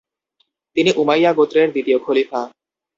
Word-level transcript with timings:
তিনি 0.77 0.91
উমাইয়া 0.93 1.31
গোত্রের 1.33 1.67
দ্বিতীয় 1.71 1.97
খলিফা। 1.99 2.41